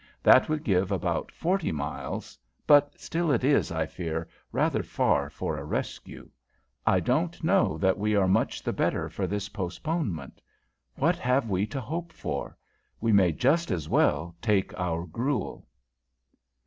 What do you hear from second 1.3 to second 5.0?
forty miles, but still it is, I fear, rather